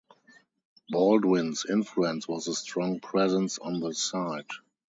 [0.89, 4.49] Baldwin's influence was a strong presence on the site.